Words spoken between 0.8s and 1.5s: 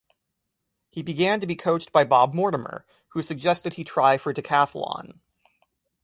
He began to